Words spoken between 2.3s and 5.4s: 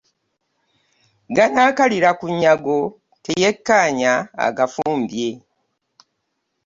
nyaggo teyekkanya agafumbye.